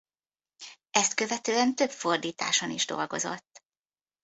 [0.89, 3.63] Ezt követően több fordításon is dolgozott.